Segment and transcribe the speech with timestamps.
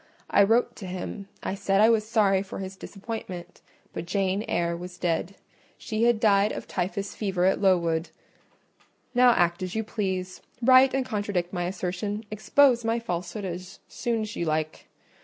[0.31, 3.61] I wrote to him; I said I was sorry for his disappointment,
[3.93, 5.35] but Jane Eyre was dead:
[5.77, 8.09] she had died of typhus fever at Lowood.
[9.13, 14.35] Now act as you please: write and contradict my assertion—expose my falsehood as soon as
[14.35, 14.87] you like.